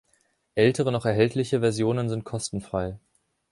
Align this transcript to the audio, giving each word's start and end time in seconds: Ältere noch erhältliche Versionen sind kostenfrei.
Ältere 0.55 0.91
noch 0.91 1.05
erhältliche 1.05 1.59
Versionen 1.59 2.09
sind 2.09 2.23
kostenfrei. 2.23 2.97